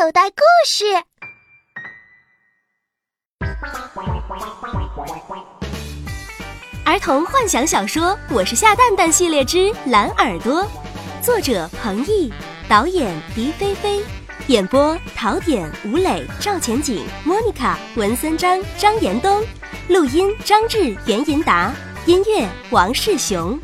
[0.00, 0.86] 口袋故事。
[6.86, 10.66] 儿童幻想小说《我是下蛋蛋》系列之蓝耳朵，
[11.22, 12.32] 作者彭毅，
[12.66, 14.02] 导演狄菲菲，
[14.46, 19.44] 演播陶点、吴磊、赵钱景、莫妮卡、文森章、张延东，
[19.88, 21.70] 录音张志、袁银达，
[22.06, 23.60] 音乐王世雄。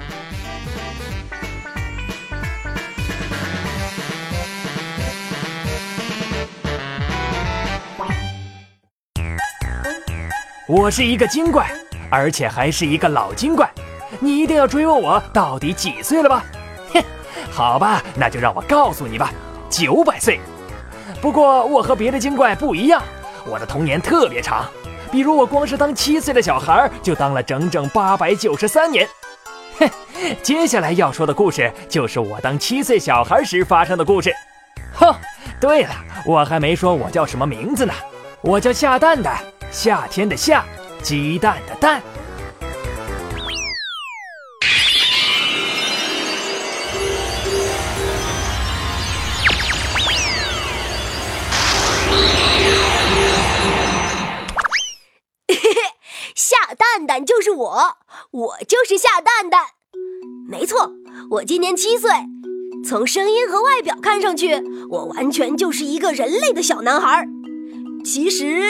[10.69, 11.71] 我是一个精怪，
[12.11, 13.71] 而且还是一个老精怪。
[14.19, 16.45] 你一定要追问我到底几岁了吧？
[16.93, 17.03] 哼，
[17.53, 19.31] 好吧，那就让我告诉你吧，
[19.71, 20.41] 九百岁。
[21.21, 23.01] 不过我和别的精怪不一样，
[23.47, 24.67] 我的童年特别长。
[25.13, 29.09] 比如我光是当七岁的小孩就当了整整八百九十三年。
[29.79, 29.89] 哼，
[30.43, 34.35] 接下来要说的故事就是我当七岁小孩时发生的故事。
[34.95, 35.15] 哼，
[35.61, 35.91] 对了，
[36.27, 37.95] 我还没说我叫什么名字呢，
[38.41, 39.39] 我叫下蛋蛋。
[39.71, 40.65] 夏天的夏，
[41.03, 42.03] 鸡蛋的蛋。
[55.49, 55.71] 嘿嘿，
[56.35, 57.97] 夏蛋蛋就是我，
[58.31, 59.67] 我就是夏蛋蛋。
[60.49, 60.93] 没错，
[61.31, 62.11] 我今年七岁，
[62.89, 64.55] 从声音和外表看上去，
[64.89, 67.27] 我完全就是一个人类的小男孩。
[68.07, 68.63] 其实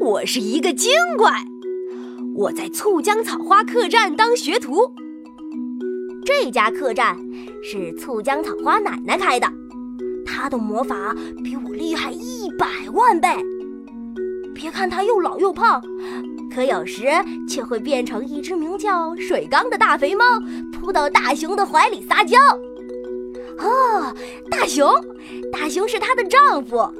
[0.00, 1.30] 我是一个精怪，
[2.34, 4.92] 我在醋浆草花客栈当学徒。
[6.24, 7.16] 这家客栈
[7.62, 9.48] 是醋浆草花奶奶开的，
[10.26, 13.28] 她的魔法比我厉害一百万倍。
[14.52, 15.80] 别看她又老又胖，
[16.52, 17.06] 可有时
[17.48, 20.24] 却会变成一只名叫水缸的大肥猫，
[20.72, 22.36] 扑到大熊的怀里撒娇。
[23.60, 24.12] 哦，
[24.50, 24.92] 大熊，
[25.52, 26.92] 大熊是她的丈夫。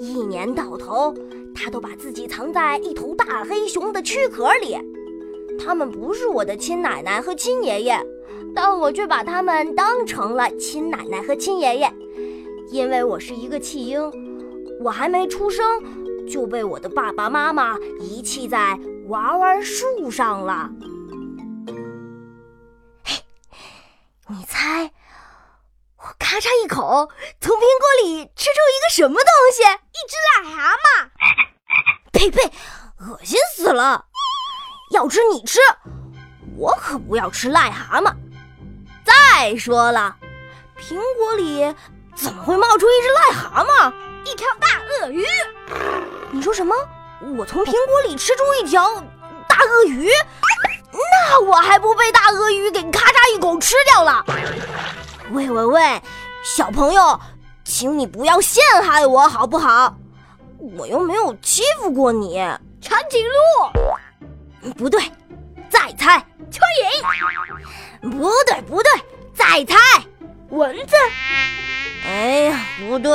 [0.00, 1.14] 一年到头，
[1.54, 4.78] 他都把自己藏在一头大黑熊的躯壳里。
[5.58, 8.00] 他们不是我的亲奶奶和亲爷爷，
[8.54, 11.92] 但我却把他们当成了亲奶奶和亲爷爷。
[12.72, 14.00] 因为我是一个弃婴，
[14.82, 15.62] 我还没出生
[16.26, 20.70] 就被我的爸爸妈妈遗弃在娃娃树上了。
[24.28, 24.90] 你猜？
[26.20, 27.10] 咔嚓一口
[27.40, 29.62] 从苹果里吃出一个什么东西？
[29.62, 31.08] 一只癞蛤蟆！
[32.12, 32.52] 呸呸，
[32.98, 34.04] 恶心死了！
[34.92, 35.58] 要吃你吃，
[36.56, 38.14] 我可不要吃癞蛤蟆。
[39.02, 40.14] 再说了，
[40.78, 41.74] 苹果里
[42.14, 43.92] 怎么会冒出一只癞蛤蟆？
[44.26, 45.26] 一条大鳄鱼！
[46.30, 46.76] 你说什么？
[47.38, 49.02] 我从苹果里吃出一条
[49.48, 50.08] 大鳄鱼？
[50.92, 54.24] 那我还不被大鳄鱼给咔嚓一口吃掉了？
[55.32, 56.02] 喂喂喂，
[56.42, 57.20] 小朋友，
[57.64, 59.94] 请你不要陷害我好不好？
[60.76, 62.36] 我又没有欺负过你。
[62.80, 63.24] 长颈
[64.62, 64.72] 鹿？
[64.72, 65.00] 不对，
[65.70, 66.18] 再猜。
[66.50, 66.58] 蚯
[68.02, 68.10] 蚓？
[68.10, 68.90] 不对不对，
[69.32, 69.76] 再猜。
[70.48, 70.96] 蚊子？
[72.04, 72.58] 哎呀，
[72.88, 73.12] 不对，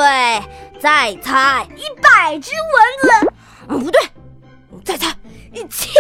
[0.80, 1.68] 再猜。
[1.76, 3.34] 一百只蚊子？
[3.68, 4.02] 不对，
[4.86, 5.14] 再猜。
[5.52, 5.92] 一千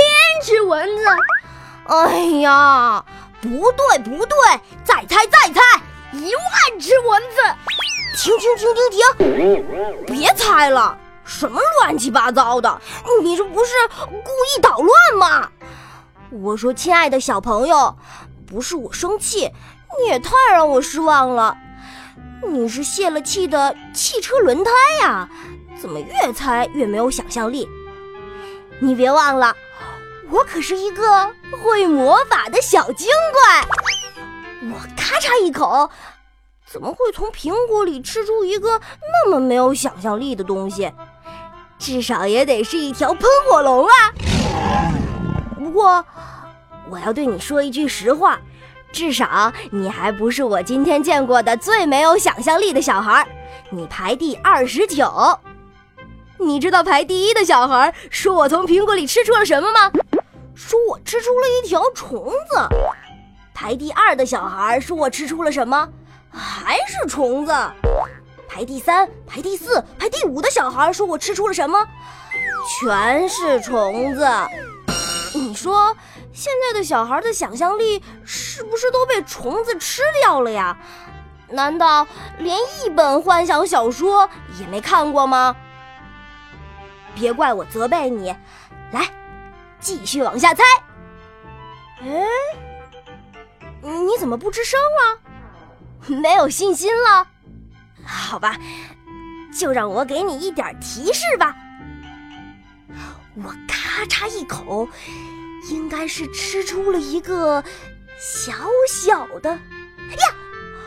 [0.41, 1.03] 只蚊子？
[1.87, 3.03] 哎呀，
[3.41, 4.37] 不对不对，
[4.85, 5.61] 再猜再猜。
[6.15, 7.37] 一万只蚊子！
[8.17, 10.05] 停停停停停！
[10.05, 12.81] 别猜了，什么乱七八糟的？
[13.21, 13.73] 你这不是
[14.07, 15.49] 故意捣乱吗？
[16.31, 17.95] 我说，亲爱的小朋友，
[18.47, 19.51] 不是我生气，
[19.99, 21.57] 你也太让我失望了。
[22.47, 24.71] 你是泄了气的汽车轮胎
[25.01, 25.29] 呀？
[25.81, 27.67] 怎么越猜越没有想象力？
[28.79, 29.55] 你别忘了，
[30.29, 31.29] 我可是一个
[31.61, 33.67] 会魔法的小精怪。
[34.73, 35.89] 我咔嚓一口，
[36.65, 40.91] 怎么会从苹果里吃出一个那么没有想象力的东西？
[41.77, 43.91] 至少也得是一条喷火龙啊！
[45.55, 46.03] 不过，
[46.89, 48.39] 我要对你说一句实话，
[48.91, 53.27] 至少你还不是我今天见过的最没有想象力的小孩，
[53.69, 55.37] 你排第二十九。
[56.37, 59.91] 你知道排第一的小孩说我从苹果里吃出了什么吗？
[60.55, 62.57] 说我吃出了一条虫子。
[63.55, 65.90] 排第二的小孩说：“我吃出了什么？
[66.29, 67.53] 还是虫子。”
[68.49, 71.87] 排第三、排第四、排第五的小孩说：“我吃出了什么？
[72.79, 74.28] 全是虫子。”
[75.34, 75.96] 你说
[76.34, 80.78] 现在的小孩的想象力是不是都被虫子吃掉了呀？
[81.49, 82.05] 难道
[82.40, 84.29] 连一本幻想小说
[84.59, 85.55] 也没看过吗？
[87.16, 88.35] 别怪我责备你，
[88.91, 89.09] 来，
[89.79, 90.63] 继续往下猜。
[92.02, 92.25] 哎。
[93.91, 95.20] 你怎么不吱声了？
[96.22, 97.28] 没有信心了？
[98.05, 98.58] 好吧，
[99.58, 101.55] 就让我给你一点提示吧。
[103.43, 104.87] 我咔嚓一口，
[105.70, 107.64] 应该是吃出了一个
[108.17, 108.53] 小
[108.87, 110.35] 小的呀。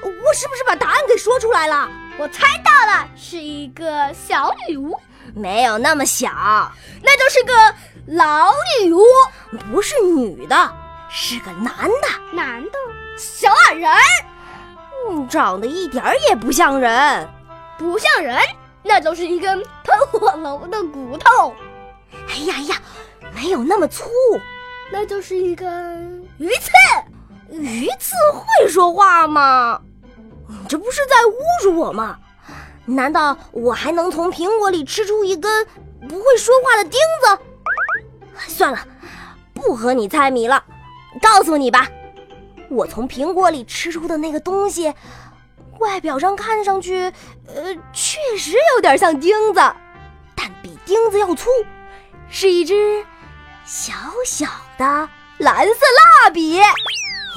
[0.03, 1.91] 我是不是把答案给说出来了？
[2.19, 4.99] 我猜到了，是一个小女巫，
[5.35, 6.31] 没有那么小，
[7.03, 7.75] 那就是个
[8.07, 9.03] 老女巫，
[9.71, 10.57] 不是女的，
[11.09, 12.09] 是个男的。
[12.33, 12.71] 男的，
[13.17, 13.91] 小矮人，
[15.09, 17.29] 嗯，长得一点儿也不像人，
[17.79, 18.39] 不像人，
[18.83, 21.55] 那就是一根喷火龙的骨头。
[22.29, 22.77] 哎呀呀，
[23.35, 24.11] 没有那么粗，
[24.93, 26.71] 那就是一根鱼刺。
[27.51, 29.81] 鱼刺会说话吗？
[30.47, 32.19] 你这不是在侮辱我吗？
[32.85, 35.67] 难道我还能从苹果里吃出一根
[36.09, 37.39] 不会说话的钉子？
[38.49, 38.79] 算了，
[39.55, 40.63] 不和你猜谜了。
[41.21, 41.89] 告诉你吧，
[42.69, 44.93] 我从苹果里吃出的那个东西，
[45.79, 47.13] 外表上看上去，
[47.47, 49.61] 呃，确实有点像钉子，
[50.35, 51.49] 但比钉子要粗，
[52.29, 53.05] 是一支
[53.65, 53.93] 小
[54.25, 54.47] 小
[54.77, 55.09] 的
[55.39, 55.73] 蓝色
[56.25, 56.61] 蜡笔。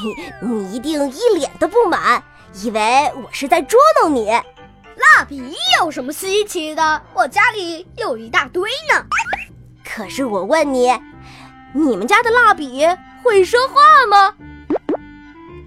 [0.04, 0.16] 你
[0.48, 2.24] 你一定一脸的不满，
[2.64, 4.30] 以为我是在捉弄你。
[4.30, 7.02] 蜡笔有什么稀奇的？
[7.14, 9.06] 我家里有一大堆呢。
[9.84, 10.92] 可是我问你，
[11.74, 12.86] 你们家的蜡笔
[13.24, 14.34] 会说话吗？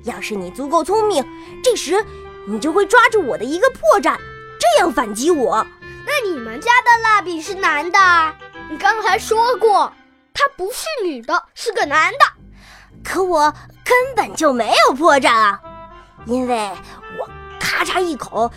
[0.05, 1.25] 要是你足够聪明，
[1.63, 2.05] 这时
[2.47, 4.17] 你就会抓住我的一个破绽，
[4.59, 5.67] 这样反击我。
[6.07, 7.99] 那你们家的蜡笔是男的？
[8.71, 9.91] 你刚才说过，
[10.35, 12.19] 他不是女的，是个男的。
[13.03, 13.53] 可我
[13.85, 15.61] 根本就没有破绽啊，
[16.27, 16.71] 因为
[17.19, 17.29] 我
[17.59, 18.51] 咔嚓一口，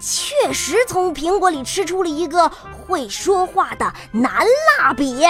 [0.00, 4.46] 确实从苹果里吃出了一个会说话的男
[4.78, 5.22] 蜡笔。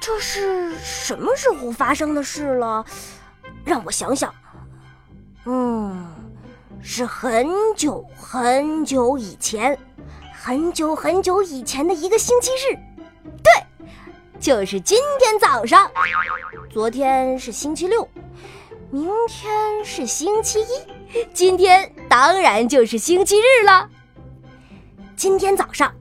[0.00, 2.84] 这是什么时候发生的事了？
[3.64, 4.34] 让我想想，
[5.46, 6.06] 嗯，
[6.82, 7.46] 是很
[7.76, 9.78] 久很久以前，
[10.32, 12.76] 很久很久以前的一个星期日。
[13.42, 13.52] 对。
[14.40, 15.88] 就是今天早上，
[16.68, 18.08] 昨天是星期六，
[18.90, 23.88] 明天是星期一，今天当然就是星期日了。
[25.14, 25.94] 今天早上，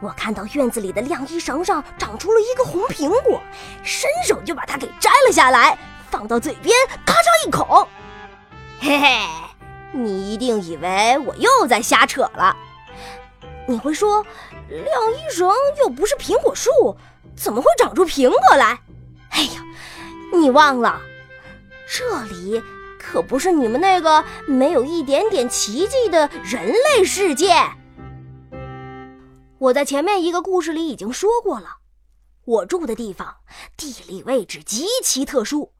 [0.00, 3.40] 我看到院子里的晾衣绳上长出了一个红苹果，
[3.82, 5.78] 伸手就把它给摘了下来，
[6.10, 7.88] 放到嘴边，咔嚓一口。
[8.78, 9.18] 嘿嘿，
[9.92, 12.54] 你一定以为我又在瞎扯了。
[13.66, 14.24] 你会说，
[14.68, 16.70] 晾衣绳又不是苹果树。
[17.34, 18.78] 怎么会长出苹果来？
[19.30, 19.62] 哎呀，
[20.32, 21.00] 你忘了，
[21.86, 22.62] 这里
[22.98, 27.54] 可不是你们那个没有一点点奇迹的人类世界。
[29.58, 31.78] 我在前面一个故事里已经说过了，
[32.44, 33.38] 我住的地方
[33.76, 35.72] 地理位置极其特殊，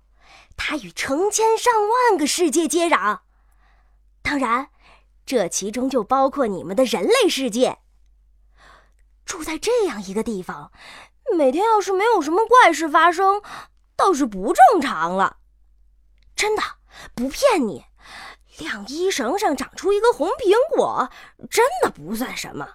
[0.56, 3.20] 它与成千上万个世界接壤，
[4.22, 4.70] 当然，
[5.26, 7.78] 这其中就包括你们的人类世界。
[9.26, 10.72] 住在这样一个地方。
[11.36, 13.42] 每天要是没有什么怪事发生，
[13.96, 15.38] 倒是不正常了。
[16.36, 16.62] 真的
[17.16, 17.84] 不骗你，
[18.58, 21.10] 晾衣绳上长出一个红苹果，
[21.50, 22.74] 真的不算什么。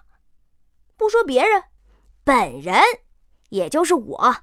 [1.02, 1.64] 不说别人，
[2.22, 2.80] 本人，
[3.48, 4.36] 也就是我，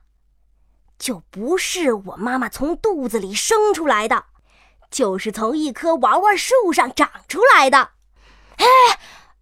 [0.97, 4.25] 就不是我妈妈从肚子里生出来的，
[4.91, 7.91] 就是从一棵娃娃树上长出来的。
[8.57, 8.65] 哎，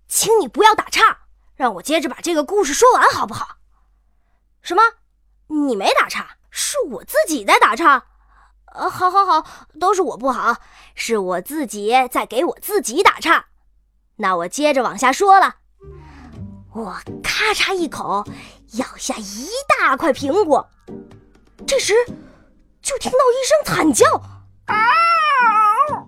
[0.07, 1.21] 请你不要打岔，
[1.55, 3.57] 让我接着把这个故事说完，好不好？
[4.61, 4.83] 什么？
[5.47, 8.05] 你没打岔，是我自己在打岔。
[8.75, 9.43] 呃，好，好，好，
[9.79, 10.57] 都是我不好，
[10.93, 13.47] 是我自己在给我自己打岔。
[14.17, 15.55] 那我接着往下说了。
[16.77, 18.23] 我咔嚓一口
[18.73, 20.69] 咬下一大块苹果，
[21.65, 21.91] 这时
[22.83, 24.05] 就听到一声惨叫
[24.69, 26.07] ：“嗷！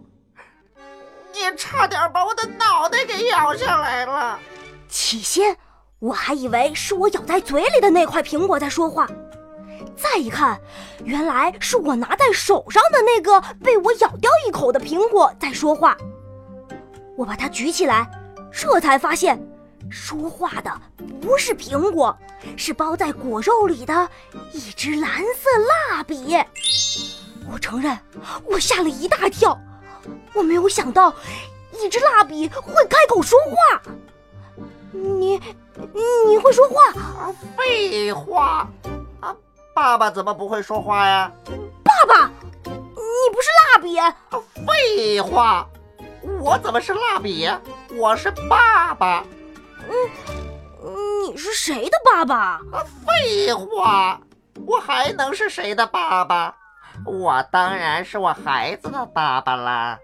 [1.34, 4.40] 你差点把我的脑袋给咬下来了。”
[4.88, 5.58] 起先。
[5.98, 9.06] 我还以为是我咬在嘴里的那块苹果在说话，
[9.98, 10.58] 再一看，
[11.04, 15.98] 原来是我拿在手上的那个被我咬掉一口的苹果在说话。
[17.18, 18.10] 我把它举起来，
[18.50, 19.38] 这才发现，
[19.90, 20.72] 说话的
[21.22, 22.18] 不是苹果，
[22.58, 24.10] 是包在果肉里的
[24.54, 25.50] 一支蓝色
[25.90, 26.38] 蜡笔。
[27.52, 27.98] 我承认，
[28.46, 29.60] 我吓了一大跳，
[30.34, 31.14] 我没有想到，
[31.82, 33.82] 一支蜡笔会开口说话。
[34.92, 35.40] 你。
[36.28, 37.34] 你会说话？
[37.56, 38.68] 废话！
[39.22, 39.34] 啊，
[39.74, 41.32] 爸爸怎么不会说话呀？
[41.86, 42.30] 爸爸，
[42.66, 42.72] 你
[43.32, 43.96] 不是蜡笔？
[44.68, 45.66] 废话！
[46.42, 47.50] 我怎么是蜡笔？
[47.98, 49.24] 我是爸爸。
[49.90, 52.62] 嗯，你是谁的爸爸？
[53.06, 54.20] 废话！
[54.66, 56.56] 我还能是谁的爸爸？
[57.06, 59.98] 我当然是我孩子的爸爸啦。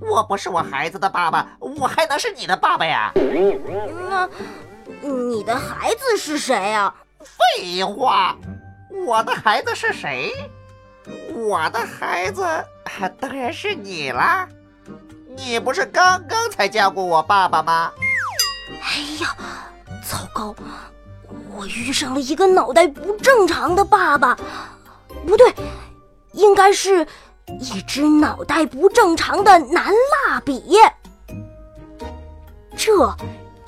[0.00, 3.12] 我不是我孩子的爸爸，我还能是你的爸爸呀？
[3.14, 4.28] 那
[5.02, 6.92] 你的孩子是谁呀？
[7.20, 8.36] 废话，
[9.06, 10.32] 我的孩子是谁？
[11.34, 12.44] 我的孩子
[13.18, 14.48] 当然是你啦！
[15.36, 17.92] 你不是刚刚才见过我爸爸吗？
[18.82, 19.36] 哎呀，
[20.04, 20.54] 糟糕！
[21.54, 24.36] 我遇上了一个脑袋不正常的爸爸，
[25.26, 25.52] 不对，
[26.32, 27.06] 应该是
[27.60, 29.92] 一只脑袋不正常的男
[30.26, 30.76] 蜡笔。
[32.76, 33.14] 这，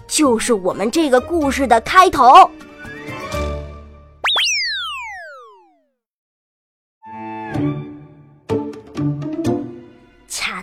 [0.06, 2.50] 就是我们这个故事的开头。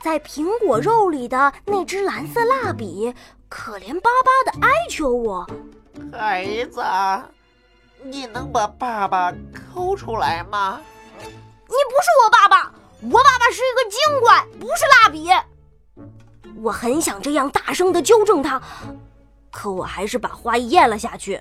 [0.10, 3.14] 在苹果肉里的那只蓝色蜡笔，
[3.48, 5.46] 可怜巴巴的哀求我。
[6.12, 6.84] 孩子，
[8.02, 10.82] 你能把爸爸抠出来吗？
[11.22, 12.74] 你不是我爸爸，
[13.04, 15.30] 我爸爸是一个精怪，不是蜡笔。
[16.64, 18.60] 我很想这样大声的纠正他，
[19.52, 21.40] 可我还是把话咽了下去。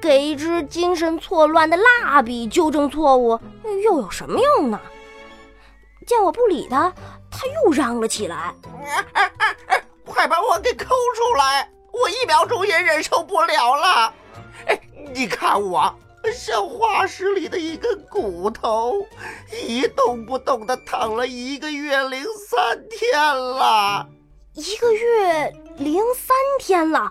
[0.00, 3.38] 给一支精神错乱的蜡笔纠正错误，
[3.84, 4.80] 又有什么用呢？
[6.06, 6.90] 见我不理他，
[7.40, 8.54] 他又嚷了起来
[10.04, 14.14] ：“快把我给抠出来！”我一秒钟也忍受不了了，
[14.66, 14.78] 哎，
[15.14, 15.92] 你看我
[16.34, 19.06] 像化石里的一根骨头，
[19.66, 24.06] 一动不动的躺了一个月零三天了。
[24.52, 27.10] 一个月零三天了？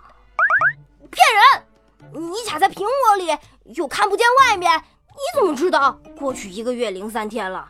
[1.10, 2.32] 骗人！
[2.32, 3.36] 你卡在苹果里，
[3.76, 7.70] 又看不见外面，你怎么知道过去一个月零三天了？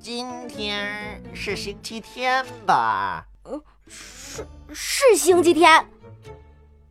[0.00, 3.26] 今天是星期天吧？
[3.44, 5.86] 嗯，是是星期天。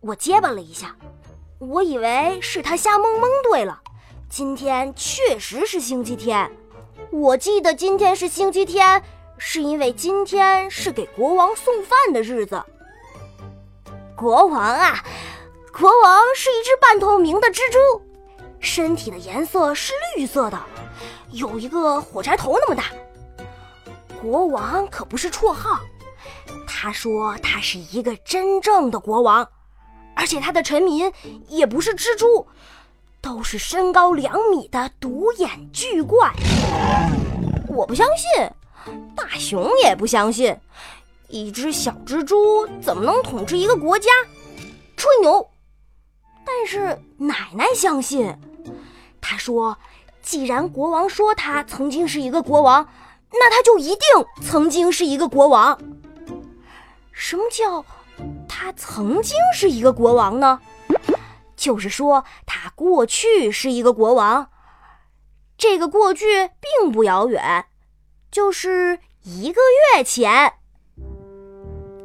[0.02, 0.94] 我结巴了一下，
[1.58, 3.82] 我以为是他瞎蒙蒙对了。
[4.30, 6.52] 今天确实是星期天，
[7.12, 9.02] 我记得今天是星期天，
[9.38, 12.62] 是因为今天是给国王送饭的日子。
[14.18, 15.02] 国王啊，
[15.72, 18.02] 国王是一只半透明的蜘蛛，
[18.60, 20.60] 身体的颜色是绿色的，
[21.32, 22.86] 有一个火柴头那么大。
[24.22, 25.80] 国王可不是绰号，
[26.68, 29.48] 他说他是一个真正的国王。
[30.16, 31.14] 而且他的臣民
[31.48, 32.48] 也不是蜘蛛，
[33.22, 36.34] 都是身高两米的独眼巨怪。
[37.68, 38.50] 我不相信，
[39.16, 40.58] 大熊也不相信，
[41.28, 44.10] 一只小蜘蛛怎么能统治一个国家？
[44.96, 45.48] 吹牛！
[46.44, 48.36] 但是奶奶相信，
[49.22, 49.78] 她说，
[50.28, 52.86] 既然国王说他曾经是一个国王，
[53.32, 54.00] 那他就一定
[54.44, 55.80] 曾经是一个国王。
[57.14, 57.86] 什么叫？
[58.46, 60.60] 他曾经是一个国王呢，
[61.56, 64.50] 就是说他过去是一个国王。
[65.58, 66.26] 这个过去
[66.60, 67.66] 并不遥远，
[68.30, 69.62] 就是一个
[69.96, 70.56] 月前。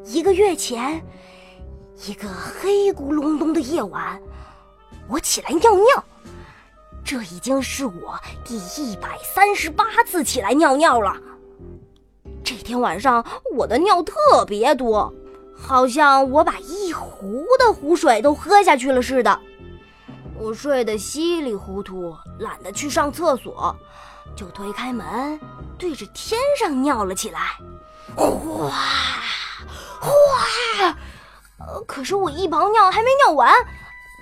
[0.05, 1.05] 一个月前，
[2.07, 4.23] 一个黑咕隆咚的夜晚，
[5.09, 6.05] 我起来尿尿。
[7.04, 11.16] 这已经是我第一百三十八次起来尿尿了。
[12.44, 15.12] 这天晚上，我的尿特别多。
[15.54, 19.38] 好像我把一壶的湖水都喝下去了似的，
[20.37, 23.76] 我睡得稀里糊涂，懒得去上厕所，
[24.35, 25.38] 就推开门，
[25.78, 27.38] 对着天上尿了起来。
[28.16, 28.71] 哗
[30.00, 30.97] 哗！
[31.87, 33.52] 可是我一泡尿还没尿完，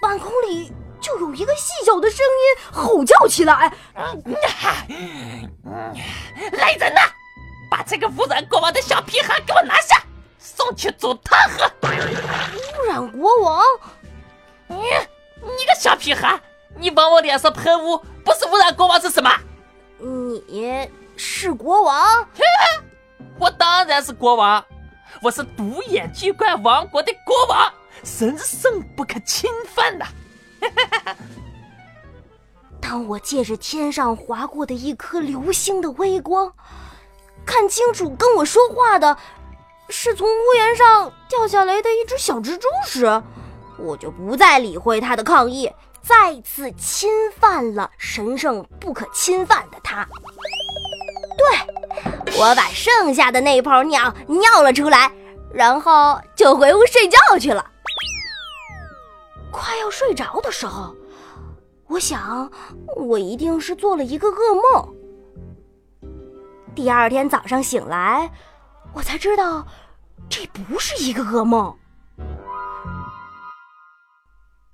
[0.02, 0.70] 半空里
[1.00, 3.72] 就有一个细小的声音吼叫起来
[6.52, 7.00] ：“来人呐，
[7.70, 10.02] 把这个污染国王的小屁孩给我拿下！”
[10.38, 11.70] 送去煮汤喝！
[11.82, 13.64] 污染国王！
[14.68, 16.38] 你你个小屁孩，
[16.76, 19.30] 你往我脸上喷污，不是污染国王是什么？
[19.98, 22.26] 你是国王？
[23.38, 24.62] 我当然是国王，
[25.22, 27.72] 我是独眼巨怪王国的国王，
[28.04, 30.04] 神圣不可侵犯的。
[32.80, 36.52] 当我借着天上划过的一颗流星的微光，
[37.44, 39.16] 看清楚跟我说话的。
[39.92, 43.22] 是从屋檐上掉下来的一只小蜘蛛时，
[43.76, 45.68] 我就不再理会他的抗议，
[46.00, 50.06] 再次侵犯了神圣不可侵犯的他。
[51.36, 55.10] 对，我把剩下的那泡尿尿了出来，
[55.52, 57.68] 然后就回屋睡觉去了。
[59.50, 60.94] 快要睡着的时候，
[61.88, 62.50] 我想，
[62.96, 64.94] 我一定是做了一个噩梦。
[66.74, 68.30] 第二天早上醒来。
[68.92, 69.64] 我才知道，
[70.28, 71.76] 这不是一个噩梦。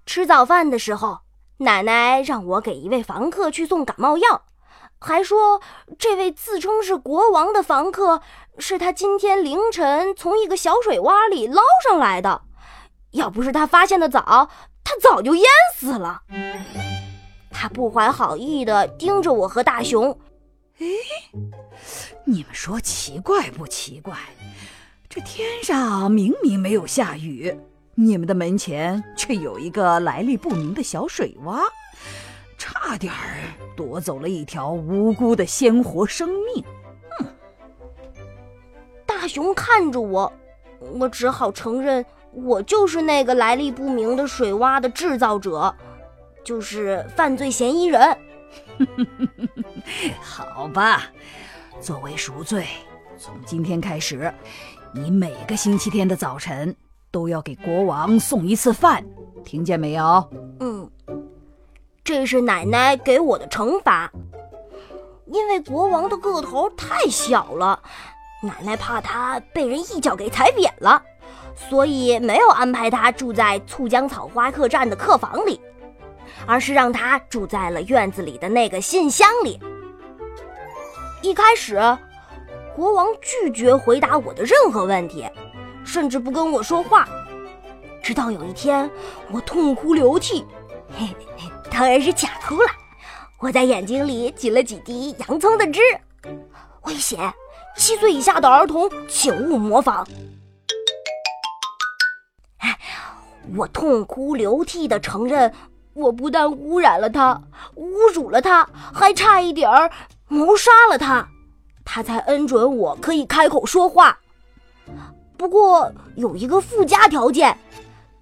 [0.07, 1.19] 吃早饭的时候，
[1.59, 4.47] 奶奶让我给一位房客去送感冒药，
[4.99, 5.61] 还说
[5.99, 8.23] 这位自称是国王的房客
[8.57, 12.41] 是他今天凌晨从一个小水洼里捞上来的。
[13.17, 14.49] 要不是他发现的早，
[14.85, 15.45] 他早就淹
[15.75, 16.23] 死了。
[17.51, 20.11] 他不怀好意的盯着我和大熊。
[20.79, 20.87] 哎，
[22.25, 24.15] 你们说奇怪不奇怪？
[25.09, 27.59] 这天上明明没有下雨，
[27.95, 31.63] 你们的门前却有一个来历不明的小水洼，
[32.59, 33.39] 差点儿
[33.75, 36.63] 夺走了一条无辜的鲜活生命。
[37.19, 37.27] 哼！
[39.07, 40.31] 大熊看着我，
[40.99, 42.05] 我只好承认，
[42.37, 45.75] 我就是那个来历不明的水洼的制造者，
[46.45, 48.17] 就是犯罪嫌疑人。
[50.21, 51.05] 好吧，
[51.81, 52.67] 作为赎罪，
[53.17, 54.31] 从今天开始。
[54.93, 56.77] 你每个星期天的早晨
[57.11, 59.03] 都要给国王送一次饭，
[59.43, 60.31] 听见没有？
[60.61, 60.91] 嗯，
[62.05, 64.13] 这是奶奶给我的惩罚。
[65.27, 67.83] 因为国王的个头太小了，
[68.43, 71.03] 奶奶怕他被人一脚给踩扁了，
[71.55, 75.61] 所以没有安排他住在醋浆草花客栈的客房里，
[76.47, 79.61] 而是让他住在了院子里的那个信箱里。
[81.23, 81.81] 一开始。
[82.75, 85.27] 国王拒绝回答我的任何问题，
[85.83, 87.09] 甚至不跟我说话。
[88.03, 88.91] 直到有一天，
[89.33, 90.45] 我痛哭流涕，
[90.95, 91.07] 嘿
[91.39, 92.69] 嘿，当然是假哭了。
[93.39, 95.81] 我在眼睛里挤了几滴洋葱的汁。
[96.83, 97.33] 危险！
[97.77, 100.07] 七岁以下的儿童请勿模仿。
[103.57, 105.53] 我痛哭流涕地承认，
[105.95, 107.41] 我不但污染了他，
[107.77, 109.91] 侮辱了他，还差一点儿
[110.27, 111.29] 谋杀了他。
[111.85, 114.19] 他才恩准我可以开口说话，
[115.37, 117.57] 不过有一个附加条件，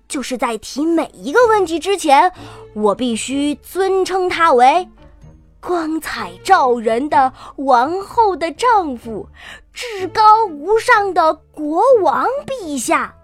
[0.06, 2.30] 就是在提每一个问题之前，
[2.74, 4.86] 我必须尊称他为
[5.66, 9.28] 光彩照人的王后的丈夫，
[9.72, 13.14] 至高无上的国王陛下。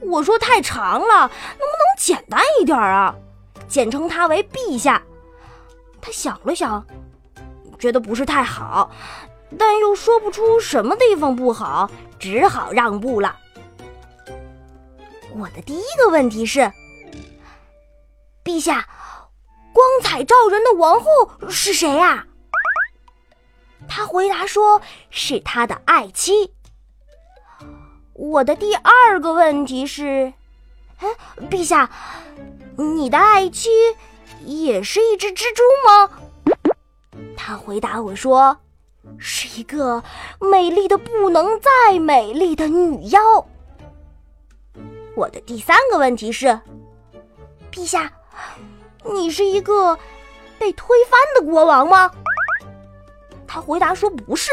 [0.00, 3.14] 我说太长了，能不能简单一点啊？
[3.68, 5.02] 简称他为陛下。
[6.00, 6.84] 他想了想。
[7.78, 8.90] 觉得不是太好，
[9.58, 13.36] 但又说不出什么地方不好，只好让步了。
[15.34, 16.72] 我的第一个问题是：
[18.42, 18.88] 陛下，
[19.76, 22.26] 光彩照人的王后是谁呀？
[23.86, 26.54] 他回答说是他的爱妻。
[28.14, 30.32] 我的第二个问题是：
[31.00, 31.08] 哎，
[31.50, 31.90] 陛下，
[32.78, 33.68] 你的爱妻
[34.46, 36.10] 也是一只蜘蛛吗？
[37.36, 38.56] 他回答我说
[39.20, 40.02] ：“是一个
[40.40, 43.20] 美丽的不能再美丽的女妖。”
[45.14, 46.58] 我的第三个问题是
[47.70, 48.10] ：“陛下，
[49.04, 49.98] 你是一个
[50.58, 52.10] 被推翻的国王吗？”
[53.46, 54.50] 他回答说：“不是。”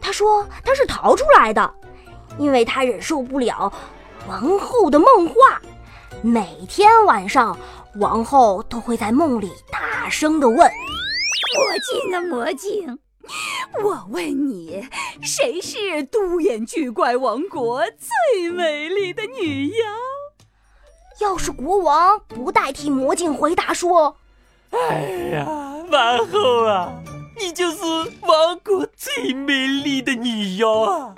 [0.00, 1.74] 他说：“他是逃出来的，
[2.38, 3.72] 因为他忍受不了
[4.28, 5.60] 王后的梦话。
[6.22, 7.56] 每天晚上，
[8.00, 10.58] 王后都会在梦里大声的问。”
[11.56, 12.98] 魔镜啊，魔镜！
[13.82, 14.86] 我问你，
[15.22, 19.84] 谁是独眼巨怪王国最美丽的女妖？
[21.18, 24.16] 要是国王不代替魔镜回答说
[24.70, 25.00] ：“哎
[25.32, 25.46] 呀，
[25.90, 26.92] 王后啊，
[27.40, 27.84] 你就是
[28.20, 31.14] 王国最美丽的女妖啊！”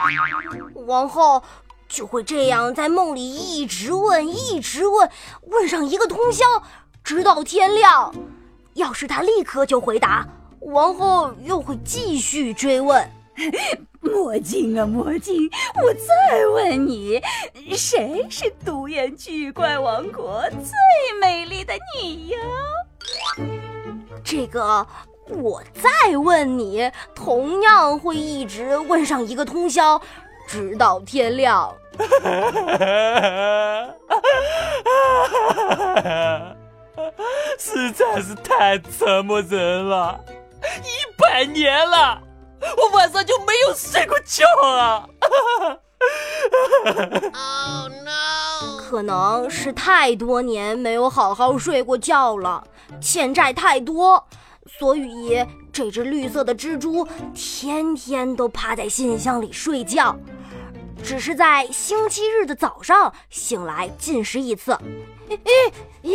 [0.86, 1.42] 王后
[1.88, 5.10] 就会这样在梦里一直问，一直问，
[5.42, 6.44] 问上一个通宵，
[7.02, 8.14] 直到天亮。
[8.74, 10.24] 要是他立刻就回答，
[10.60, 13.10] 王后又会继续追问。
[14.00, 15.50] 魔镜啊，魔镜，
[15.82, 17.20] 我再问你，
[17.76, 20.70] 谁是独眼巨怪王国最
[21.20, 22.38] 美丽的女妖？
[24.24, 24.86] 这个
[25.28, 30.00] 我再问你，同样会一直问上一个通宵，
[30.46, 31.74] 直到天亮。
[37.58, 40.20] 实在是太折磨人了，
[40.82, 40.88] 一
[41.20, 42.22] 百年了，
[42.60, 45.08] 我晚上就没有睡过觉啊！
[47.34, 48.80] Oh no！
[48.80, 52.64] 可能是太多年没有好好睡过觉了，
[53.00, 54.24] 欠债太多，
[54.66, 60.16] 所以这只绿色的蜘蛛天天都趴在信箱里睡觉，
[61.02, 64.78] 只是在星期日的早上醒来进食一次。
[65.28, 65.38] 咦
[66.04, 66.14] 咦，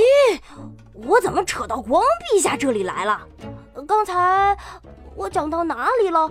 [0.94, 3.22] 我怎么扯到国王陛下这里来了？
[3.86, 4.58] 刚才
[5.16, 6.30] 我讲到哪里了？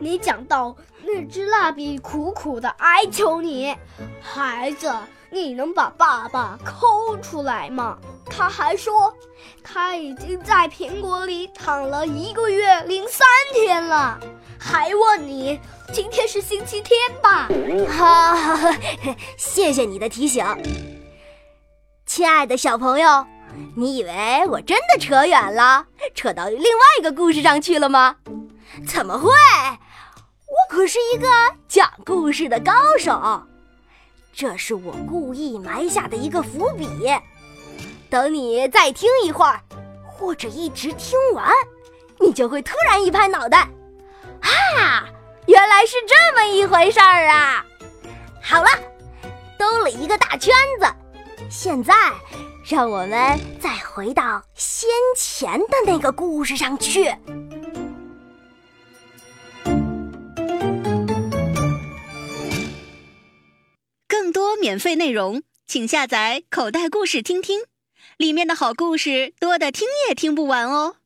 [0.00, 3.74] 你讲到那只蜡笔苦苦的哀求你，
[4.20, 4.92] 孩子，
[5.30, 7.98] 你能把爸爸抠出来吗？
[8.30, 9.12] 他还说，
[9.62, 14.18] 他已经在苹果里躺了一个月零三天了，
[14.58, 15.58] 还问你
[15.92, 17.48] 今天是星期天吧？
[17.88, 18.72] 哈，
[19.36, 20.44] 谢谢你的提醒，
[22.06, 23.26] 亲爱的小朋友，
[23.76, 28.16] 你以为我真的扯远了，扯到另外一个故事上去了吗？
[28.86, 29.30] 怎么会？
[29.30, 31.28] 我可是一个
[31.68, 33.42] 讲故事的高手，
[34.32, 36.88] 这是我故意埋下的一个伏笔。
[38.10, 39.60] 等你再听一会儿，
[40.06, 41.52] 或者一直听完，
[42.18, 43.68] 你就会突然一拍脑袋，
[44.40, 45.04] 啊，
[45.46, 47.64] 原来是这么一回事儿啊！
[48.42, 48.68] 好了，
[49.58, 50.86] 兜了一个大圈子，
[51.50, 51.94] 现在
[52.68, 57.10] 让我们再回到先前的那个故事上去。
[64.06, 67.62] 更多免费内容，请下载口袋故事听听。
[68.18, 70.96] 里面的好故事多的听也听不完哦。